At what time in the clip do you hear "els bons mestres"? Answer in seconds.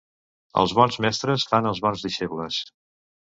0.61-1.45